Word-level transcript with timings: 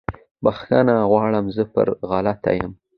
بخښنه 0.43 0.95
غواړم 1.11 1.45
زه 1.55 1.63
پر 1.73 1.87
غلطه 2.09 2.51
یم 2.59 2.71